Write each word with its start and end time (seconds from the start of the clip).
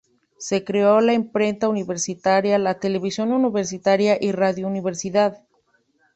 Se 0.39 0.63
creó 0.63 0.99
la 0.99 1.13
Imprenta 1.13 1.69
Universitaria, 1.69 2.57
la 2.57 2.79
Televisión 2.79 3.31
Universitaria 3.31 4.17
y 4.19 4.31
Radio 4.31 4.65
Universidad. 4.65 5.43